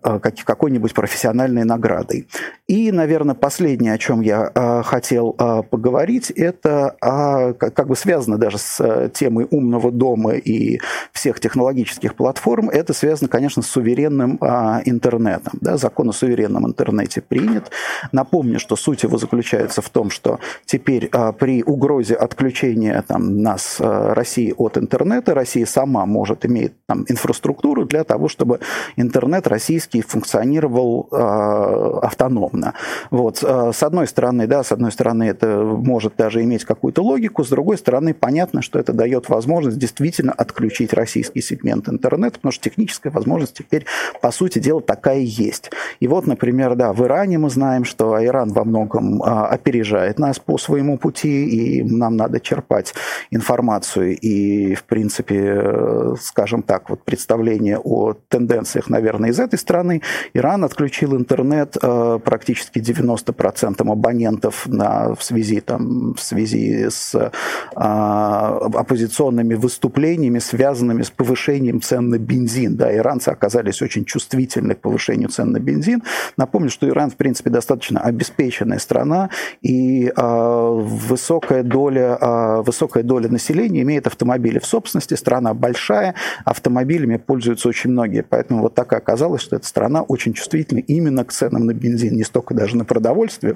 э, 0.03 0.19
какой-нибудь 0.19 0.93
профессиональной 0.93 1.63
наградой. 1.63 2.27
И, 2.67 2.91
наверное, 2.91 3.35
последнее, 3.35 3.93
о 3.93 3.97
чем 3.97 4.21
я 4.21 4.51
э, 4.53 4.83
хотел 4.83 5.35
э, 5.37 5.60
поговорить, 5.61 6.31
это 6.31 6.95
а, 7.01 7.53
как 7.53 7.87
бы 7.87 7.95
связано 7.95 8.37
даже 8.37 8.57
с 8.57 8.79
э, 8.79 9.09
темой 9.13 9.47
умного 9.49 9.91
дома 9.91 10.33
и 10.33 10.79
всех 11.11 11.39
технологических 11.39 12.15
платформ, 12.15 12.69
это 12.69 12.93
связано, 12.93 13.29
конечно, 13.29 13.61
с 13.61 13.67
суверенным 13.67 14.37
а, 14.41 14.81
интернетом. 14.85 15.53
Да? 15.61 15.77
Закон 15.77 16.09
о 16.09 16.13
суверенном 16.13 16.67
интернете 16.67 17.21
принят. 17.21 17.71
Напомню, 18.11 18.59
что 18.59 18.75
суть 18.75 19.03
его 19.03 19.17
заключается 19.17 19.81
в 19.81 19.89
том, 19.89 20.09
что 20.09 20.39
теперь 20.65 21.09
а, 21.11 21.31
при 21.31 21.63
угрозе 21.63 22.15
отключения 22.15 23.03
там, 23.07 23.41
нас, 23.41 23.77
а, 23.79 24.13
России 24.13 24.53
от 24.57 24.77
интернета, 24.77 25.33
Россия 25.33 25.65
сама 25.65 26.05
может 26.05 26.45
иметь 26.45 26.73
там, 26.85 27.05
инфраструктуру 27.07 27.85
для 27.85 28.03
того, 28.03 28.27
чтобы 28.27 28.59
интернет 28.95 29.47
российский 29.47 30.01
функционировал 30.01 31.07
а, 31.11 31.99
автономно. 32.01 32.73
Вот. 33.09 33.43
А, 33.43 33.71
с 33.73 33.83
одной 33.83 34.07
стороны, 34.07 34.47
да, 34.47 34.63
с 34.63 34.71
одной 34.71 34.91
стороны, 34.91 35.23
это 35.23 35.50
может 35.55 36.15
даже 36.15 36.43
иметь 36.43 36.65
какую-то 36.65 37.03
логику. 37.03 37.43
С 37.43 37.49
другой 37.49 37.77
стороны, 37.77 38.13
понятно, 38.13 38.61
что 38.61 38.79
это 38.79 38.93
дает 38.93 39.29
возможность 39.29 39.77
действительно 39.77 40.31
отключить 40.31 40.93
российский 40.93 41.41
сегмент 41.41 41.89
интернета, 41.89 42.35
потому 42.35 42.51
что 42.51 42.63
техническая 42.63 43.11
возможность 43.11 43.55
теперь, 43.57 43.85
по 44.21 44.31
сути 44.31 44.59
дела, 44.59 44.81
такая 44.81 45.19
и 45.19 45.25
есть. 45.25 45.71
И 45.99 46.07
вот, 46.07 46.27
например, 46.27 46.75
да, 46.75 46.93
в 46.93 47.03
Иране 47.03 47.37
мы 47.37 47.49
знаем, 47.49 47.85
что 47.85 48.23
Иран 48.23 48.51
во 48.53 48.63
многом 48.63 49.21
а, 49.23 49.47
опережает 49.47 50.19
нас 50.19 50.39
по 50.39 50.57
своему 50.57 50.97
пути, 50.97 51.45
и 51.45 51.83
нам 51.83 52.15
надо 52.15 52.39
черпать 52.39 52.93
информацию 53.31 54.17
и, 54.17 54.75
в 54.75 54.83
принципе, 54.83 56.15
скажем 56.19 56.63
так, 56.63 56.89
вот 56.89 57.03
представление 57.03 57.79
о 57.79 58.13
тенденциях, 58.13 58.89
наверное, 58.89 59.29
из 59.29 59.39
этой 59.39 59.57
страны. 59.59 60.01
Иран 60.33 60.63
отключил 60.63 61.15
интернет 61.15 61.77
а, 61.81 62.19
практически 62.19 62.79
90% 62.79 63.91
абонентов 63.91 64.67
на, 64.67 65.15
в 65.15 65.23
связи 65.23 65.40
связи, 65.41 65.61
там, 65.61 66.13
в 66.13 66.21
связи 66.21 66.89
с 66.89 67.31
а, 67.75 68.57
оппозиционными 68.57 69.55
выступлениями, 69.55 70.39
связанными 70.39 71.01
с 71.01 71.09
повышением 71.09 71.81
цен 71.81 72.09
на 72.09 72.17
бензин. 72.17 72.75
Да, 72.75 72.95
иранцы 72.95 73.29
оказались 73.29 73.81
очень 73.81 74.05
чувствительны 74.05 74.75
к 74.75 74.81
повышению 74.81 75.29
цен 75.29 75.51
на 75.51 75.59
бензин. 75.59 76.03
Напомню, 76.37 76.69
что 76.69 76.87
Иран, 76.87 77.09
в 77.09 77.15
принципе, 77.15 77.49
достаточно 77.49 78.01
обеспеченная 78.01 78.79
страна, 78.79 79.29
и 79.61 80.11
а, 80.15 80.71
высокая, 80.71 81.63
доля, 81.63 82.17
а, 82.19 82.61
высокая 82.61 83.03
доля 83.03 83.29
населения 83.29 83.81
имеет 83.81 84.07
автомобили 84.07 84.59
в 84.59 84.65
собственности. 84.65 85.15
Страна 85.15 85.53
большая, 85.53 86.15
автомобилями 86.45 87.17
пользуются 87.17 87.69
очень 87.69 87.91
многие. 87.91 88.23
Поэтому 88.23 88.61
вот 88.61 88.75
так 88.75 88.93
и 88.93 88.95
оказалось, 88.95 89.41
что 89.41 89.55
эта 89.55 89.65
страна 89.65 90.01
очень 90.03 90.33
чувствительна 90.33 90.79
именно 90.79 91.23
к 91.25 91.31
ценам 91.31 91.65
на 91.65 91.73
бензин, 91.73 92.15
не 92.15 92.23
столько 92.23 92.53
даже 92.53 92.77
на 92.77 92.85
продовольствие, 92.85 93.55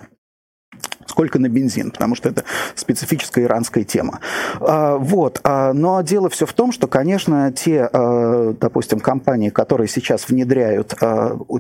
сколько 1.16 1.40
на 1.40 1.48
бензин, 1.48 1.92
потому 1.92 2.14
что 2.14 2.28
это 2.28 2.44
специфическая 2.76 3.46
иранская 3.46 3.86
тема. 3.86 4.20
А, 4.60 4.98
вот. 4.98 5.40
А, 5.46 5.72
но 5.72 6.02
дело 6.02 6.30
все 6.30 6.46
в 6.46 6.52
том, 6.52 6.74
что, 6.74 6.88
конечно, 6.88 7.54
те, 7.54 7.90
а, 7.94 8.54
допустим, 8.60 9.00
компании, 9.00 9.50
которые 9.50 9.88
сейчас 9.88 10.28
внедряют 10.28 10.94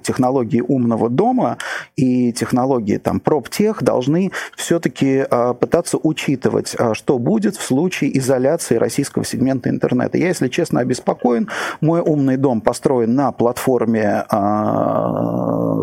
технологии 0.04 0.60
умного 0.60 1.10
дома 1.10 1.58
и 1.96 2.34
технологии 2.34 2.98
там 2.98 3.22
проптех, 3.22 3.82
должны 3.82 4.34
все-таки 4.58 5.26
пытаться 5.62 5.98
учитывать, 6.04 6.76
что 6.92 7.18
будет 7.18 7.56
в 7.56 7.62
случае 7.62 8.18
изоляции 8.18 8.76
российского 8.76 9.24
сегмента 9.24 9.70
интернета. 9.70 10.18
Я, 10.18 10.28
если 10.28 10.50
честно, 10.50 10.82
обеспокоен. 10.82 11.48
Мой 11.80 12.02
умный 12.02 12.36
дом 12.36 12.60
построен 12.60 13.16
на 13.16 13.32
платформе 13.32 14.26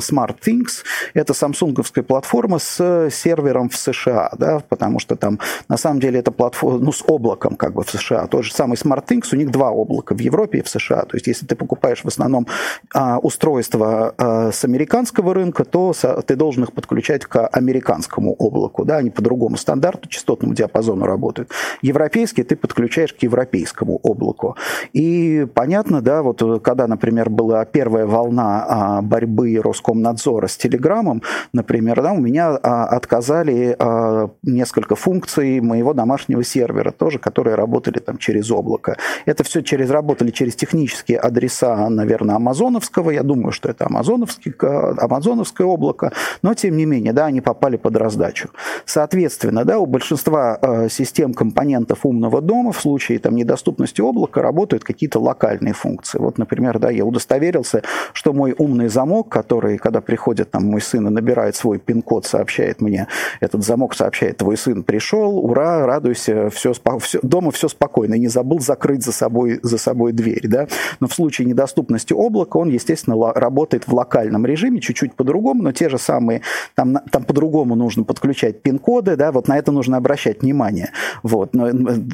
SmartThings. 0.02 0.82
Это 1.14 1.32
самсунговская 1.32 2.04
платформа 2.04 2.58
с 2.58 3.08
сервером 3.10 3.61
в 3.68 3.76
США, 3.76 4.30
да, 4.38 4.60
потому 4.68 4.98
что 4.98 5.16
там 5.16 5.38
на 5.68 5.76
самом 5.76 6.00
деле 6.00 6.20
это 6.20 6.30
платформа, 6.30 6.78
ну, 6.78 6.92
с 6.92 7.02
облаком 7.06 7.56
как 7.56 7.74
бы 7.74 7.82
в 7.82 7.90
США. 7.90 8.26
Тот 8.26 8.44
же 8.44 8.52
самый 8.52 8.76
SmartThings, 8.76 9.28
у 9.32 9.36
них 9.36 9.50
два 9.50 9.70
облака 9.70 10.14
в 10.14 10.18
Европе 10.18 10.58
и 10.58 10.62
в 10.62 10.68
США. 10.68 11.02
То 11.02 11.16
есть 11.16 11.26
если 11.26 11.46
ты 11.46 11.56
покупаешь 11.56 12.02
в 12.02 12.08
основном 12.08 12.46
а, 12.94 13.18
устройства 13.18 14.14
а, 14.16 14.52
с 14.52 14.64
американского 14.64 15.34
рынка, 15.34 15.64
то 15.64 15.92
со, 15.92 16.22
ты 16.22 16.36
должен 16.36 16.64
их 16.64 16.72
подключать 16.72 17.24
к 17.24 17.46
американскому 17.46 18.34
облаку, 18.34 18.84
да, 18.84 18.98
они 18.98 19.10
по 19.10 19.22
другому 19.22 19.56
стандарту, 19.56 20.08
частотному 20.08 20.54
диапазону 20.54 21.06
работают. 21.06 21.50
Европейские 21.82 22.44
ты 22.44 22.56
подключаешь 22.56 23.12
к 23.12 23.22
европейскому 23.22 23.98
облаку. 24.02 24.56
И 24.92 25.46
понятно, 25.54 26.00
да, 26.00 26.22
вот 26.22 26.42
когда, 26.62 26.86
например, 26.86 27.30
была 27.30 27.64
первая 27.64 28.06
волна 28.06 28.66
а, 28.68 29.02
борьбы 29.02 29.60
Роскомнадзора 29.62 30.46
с 30.46 30.56
Телеграмом, 30.56 31.22
например, 31.52 32.02
да, 32.02 32.12
у 32.12 32.20
меня 32.20 32.58
а, 32.62 32.86
отказали 32.86 33.51
а, 33.78 34.30
несколько 34.42 34.96
функций 34.96 35.60
моего 35.60 35.94
домашнего 35.94 36.44
сервера 36.44 36.90
тоже, 36.90 37.18
которые 37.18 37.56
работали 37.56 37.98
там 37.98 38.18
через 38.18 38.50
облако. 38.50 38.96
Это 39.26 39.44
все 39.44 39.62
через 39.62 39.90
работали 39.90 40.30
через 40.30 40.54
технические 40.54 41.18
адреса, 41.18 41.88
наверное, 41.88 42.36
амазоновского. 42.36 43.10
Я 43.10 43.22
думаю, 43.22 43.52
что 43.52 43.68
это 43.68 43.86
амазоновский, 43.86 44.52
амазоновское 44.58 45.66
облако, 45.66 46.12
но 46.42 46.54
тем 46.54 46.76
не 46.76 46.86
менее, 46.86 47.12
да, 47.12 47.26
они 47.26 47.40
попали 47.40 47.76
под 47.76 47.96
раздачу. 47.96 48.48
Соответственно, 48.84 49.64
да, 49.64 49.78
у 49.78 49.86
большинства 49.86 50.58
а, 50.60 50.88
систем 50.88 51.34
компонентов 51.34 52.04
умного 52.04 52.40
дома 52.40 52.72
в 52.72 52.80
случае 52.80 53.18
там 53.18 53.36
недоступности 53.36 54.00
облака 54.00 54.42
работают 54.42 54.84
какие-то 54.84 55.18
локальные 55.18 55.74
функции. 55.74 56.18
Вот, 56.18 56.38
например, 56.38 56.78
да, 56.78 56.90
я 56.90 57.04
удостоверился, 57.04 57.82
что 58.12 58.32
мой 58.32 58.54
умный 58.56 58.88
замок, 58.88 59.28
который, 59.28 59.78
когда 59.78 60.00
приходит 60.00 60.50
там 60.50 60.64
мой 60.64 60.80
сын 60.80 61.06
и 61.06 61.10
набирает 61.10 61.56
свой 61.56 61.78
пин-код, 61.78 62.26
сообщает 62.26 62.80
мне, 62.80 63.06
этот 63.42 63.64
замок 63.64 63.94
сообщает, 63.94 64.36
твой 64.36 64.56
сын 64.56 64.84
пришел, 64.84 65.36
ура, 65.36 65.84
радуйся, 65.84 66.48
все, 66.50 66.72
все, 67.00 67.18
дома 67.22 67.50
все 67.50 67.68
спокойно, 67.68 68.14
не 68.14 68.28
забыл 68.28 68.60
закрыть 68.60 69.04
за 69.04 69.10
собой, 69.10 69.58
за 69.62 69.78
собой 69.78 70.12
дверь, 70.12 70.46
да. 70.46 70.68
Но 71.00 71.08
в 71.08 71.12
случае 71.12 71.48
недоступности 71.48 72.12
облака 72.12 72.58
он, 72.58 72.68
естественно, 72.68 73.32
работает 73.32 73.88
в 73.88 73.94
локальном 73.94 74.46
режиме, 74.46 74.80
чуть-чуть 74.80 75.14
по-другому, 75.14 75.64
но 75.64 75.72
те 75.72 75.88
же 75.88 75.98
самые, 75.98 76.42
там, 76.76 76.98
там 77.10 77.24
по-другому 77.24 77.74
нужно 77.74 78.04
подключать 78.04 78.62
пин-коды, 78.62 79.16
да, 79.16 79.32
вот 79.32 79.48
на 79.48 79.58
это 79.58 79.72
нужно 79.72 79.96
обращать 79.96 80.42
внимание. 80.42 80.90
Вот, 81.24 81.52
но 81.52 81.68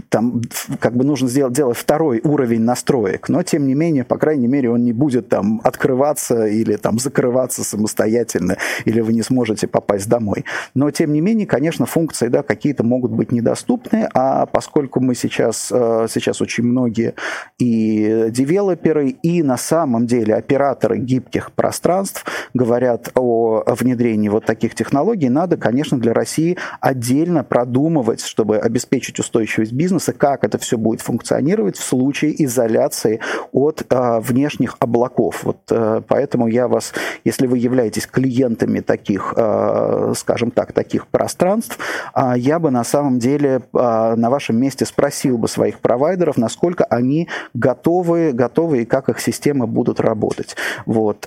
там 0.09 0.41
как 0.81 0.97
бы 0.97 1.05
нужно 1.05 1.29
сделать, 1.29 1.53
делать 1.53 1.77
второй 1.77 2.23
уровень 2.25 2.63
настроек, 2.63 3.29
но 3.29 3.43
тем 3.43 3.67
не 3.67 3.75
менее, 3.75 4.05
по 4.05 4.17
крайней 4.17 4.49
мере, 4.49 4.71
он 4.71 4.83
не 4.83 4.95
будет 4.95 5.29
там 5.29 5.61
открываться 5.63 6.47
или 6.47 6.77
там 6.77 6.99
закрываться 6.99 7.65
самостоятельно, 7.65 8.57
или 8.87 9.03
вы 9.03 9.13
не 9.13 9.23
сможете 9.23 9.67
попасть 9.67 10.09
домой. 10.09 10.47
Но 10.75 10.91
тем 10.91 11.13
не 11.13 11.18
менее, 11.21 11.47
конечно, 11.47 11.87
функции, 11.87 12.29
да, 12.29 12.43
какие-то 12.43 12.85
могут 12.85 13.13
быть 13.13 13.33
недоступны, 13.33 14.09
а 14.15 14.47
поскольку 14.47 15.01
мы 15.01 15.15
сейчас, 15.15 15.71
э, 15.73 16.07
сейчас 16.11 16.41
очень 16.41 16.65
многие 16.65 17.15
и 17.59 18.27
девелоперы, 18.31 19.11
и 19.11 19.43
на 19.43 19.57
самом 19.57 20.07
деле 20.07 20.35
операторы 20.35 20.99
гибких 20.99 21.53
пространств 21.53 22.25
говорят 22.55 23.11
о 23.15 23.65
внедрении 23.67 24.29
вот 24.29 24.45
таких 24.45 24.75
технологий, 24.75 25.29
надо, 25.29 25.57
конечно, 25.57 25.99
для 25.99 26.13
России 26.13 26.57
отдельно 26.81 27.45
продумывать, 27.45 28.23
чтобы 28.23 28.59
обеспечить 28.59 29.19
устойчивость 29.19 29.73
бизнеса, 29.73 30.13
как 30.13 30.45
это 30.45 30.59
все 30.59 30.79
будет 30.79 31.01
функционировать 31.01 31.77
в 31.77 31.85
случае 31.85 32.45
изоляции 32.45 33.21
от 33.53 33.85
а, 33.91 34.21
внешних 34.21 34.77
облаков. 34.79 35.45
Вот 35.45 35.59
а, 35.71 36.03
поэтому 36.07 36.47
я 36.47 36.69
вас, 36.69 36.93
если 37.25 37.47
вы 37.47 37.59
являетесь 37.59 38.07
клиентами 38.07 38.81
таких, 38.81 39.35
скажем 40.15 40.51
так, 40.51 40.73
таких 40.73 41.08
пространств, 41.09 41.79
а, 42.13 42.37
я 42.37 42.59
бы 42.59 42.71
на 42.71 42.85
самом 42.85 43.19
деле 43.19 43.63
а, 43.73 44.17
на 44.17 44.31
вашем 44.31 44.57
месте 44.61 44.85
спросил 44.85 45.39
бы 45.39 45.49
своих 45.49 45.81
провайдеров, 45.81 46.37
насколько 46.37 46.85
они 46.85 47.29
готовы, 47.55 48.33
готовы 48.33 48.83
и 48.83 48.85
как 48.85 49.09
их 49.09 49.21
системы 49.21 49.67
будут 49.67 50.01
работать. 50.01 50.57
Вот. 50.87 51.27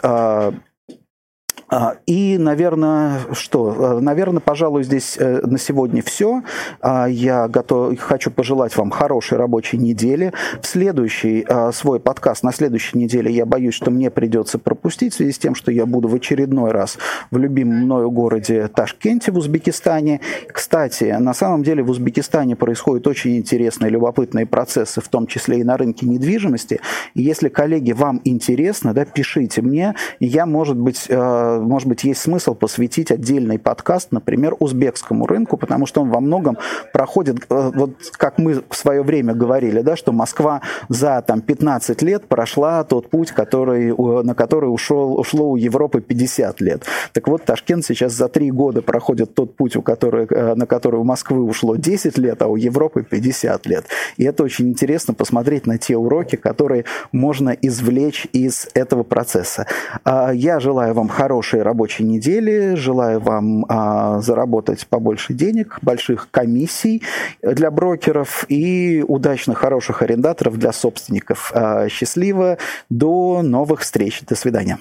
А, 1.71 1.81
а, 1.81 1.95
и, 2.05 2.37
наверное, 2.37 3.21
что? 3.31 3.99
Наверное, 3.99 4.39
пожалуй, 4.39 4.83
здесь 4.83 5.15
э, 5.17 5.41
на 5.41 5.57
сегодня 5.57 6.03
все. 6.03 6.43
А, 6.79 7.07
я 7.07 7.47
готов, 7.47 7.97
хочу 7.97 8.29
пожелать 8.29 8.77
вам 8.77 8.91
хорошей 8.91 9.39
рабочей 9.39 9.77
недели. 9.77 10.31
В 10.61 10.67
следующий 10.67 11.43
а, 11.47 11.71
свой 11.71 11.99
подкаст 11.99 12.43
на 12.43 12.53
следующей 12.53 12.99
неделе 12.99 13.31
я 13.31 13.47
боюсь, 13.47 13.73
что 13.73 13.89
мне 13.89 14.11
придется 14.11 14.59
пропустить 14.59 15.13
в 15.13 15.15
связи 15.17 15.31
с 15.31 15.39
тем, 15.39 15.55
что 15.55 15.71
я 15.71 15.87
буду 15.87 16.07
в 16.07 16.13
очередной 16.13 16.71
раз 16.71 16.99
в 17.31 17.37
любимом 17.37 17.77
мною 17.77 18.11
городе 18.11 18.67
Ташкенте 18.67 19.31
в 19.31 19.37
Узбекистане. 19.37 20.21
Кстати, 20.53 21.15
на 21.19 21.33
самом 21.33 21.63
деле 21.63 21.81
в 21.81 21.89
Узбекистане 21.89 22.55
происходят 22.55 23.07
очень 23.07 23.37
интересные, 23.37 23.89
любопытные 23.89 24.45
процессы, 24.45 25.01
в 25.01 25.07
том 25.07 25.25
числе 25.25 25.61
и 25.61 25.63
на 25.63 25.77
рынке 25.77 26.05
недвижимости. 26.05 26.79
Если, 27.15 27.49
коллеги, 27.49 27.91
вам 27.93 28.21
интересно, 28.23 28.93
да, 28.93 29.05
пишите 29.05 29.63
мне, 29.63 29.95
я, 30.19 30.45
может 30.45 30.77
быть, 30.77 31.07
может 31.61 31.87
быть, 31.87 32.03
есть 32.03 32.21
смысл 32.21 32.55
посвятить 32.55 33.11
отдельный 33.11 33.59
подкаст, 33.59 34.11
например, 34.11 34.55
узбекскому 34.59 35.27
рынку, 35.27 35.57
потому 35.57 35.85
что 35.85 36.01
он 36.01 36.09
во 36.09 36.19
многом 36.19 36.57
проходит, 36.93 37.45
э, 37.49 37.71
вот 37.73 37.91
как 38.13 38.37
мы 38.37 38.63
в 38.69 38.75
свое 38.75 39.03
время 39.03 39.33
говорили, 39.33 39.81
да, 39.81 39.95
что 39.95 40.11
Москва 40.11 40.61
за 40.89 41.21
там, 41.21 41.41
15 41.41 42.01
лет 42.01 42.27
прошла 42.27 42.83
тот 42.83 43.09
путь, 43.09 43.31
который, 43.31 43.93
на 44.23 44.35
который 44.35 44.67
ушел, 44.67 45.19
ушло 45.19 45.51
у 45.51 45.55
Европы 45.55 46.01
50 46.01 46.61
лет. 46.61 46.85
Так 47.13 47.27
вот, 47.27 47.43
Ташкент 47.43 47.85
сейчас 47.85 48.13
за 48.13 48.27
3 48.27 48.51
года 48.51 48.81
проходит 48.81 49.35
тот 49.35 49.55
путь, 49.55 49.75
у 49.75 49.81
которой, 49.81 50.27
э, 50.29 50.55
на 50.55 50.65
который 50.65 50.99
у 50.99 51.03
Москвы 51.03 51.43
ушло 51.43 51.75
10 51.75 52.17
лет, 52.17 52.41
а 52.41 52.47
у 52.47 52.55
Европы 52.55 53.03
50 53.03 53.65
лет. 53.65 53.85
И 54.17 54.23
это 54.23 54.43
очень 54.43 54.69
интересно 54.69 55.13
посмотреть 55.13 55.67
на 55.67 55.77
те 55.77 55.97
уроки, 55.97 56.35
которые 56.35 56.85
можно 57.11 57.49
извлечь 57.49 58.27
из 58.33 58.67
этого 58.73 59.03
процесса. 59.03 59.67
А, 60.03 60.31
я 60.31 60.59
желаю 60.59 60.93
вам 60.93 61.09
хорошей 61.09 61.50
хорошей 61.51 61.61
рабочей 61.61 62.03
недели. 62.03 62.75
Желаю 62.75 63.19
вам 63.19 63.65
а, 63.67 64.21
заработать 64.21 64.87
побольше 64.87 65.33
денег, 65.33 65.79
больших 65.81 66.29
комиссий 66.31 67.01
для 67.41 67.71
брокеров 67.71 68.45
и 68.49 69.03
удачных, 69.07 69.57
хороших 69.57 70.01
арендаторов 70.01 70.57
для 70.57 70.71
собственников. 70.71 71.51
А, 71.53 71.89
счастливо. 71.89 72.57
До 72.89 73.41
новых 73.41 73.81
встреч. 73.81 74.21
До 74.27 74.35
свидания. 74.35 74.77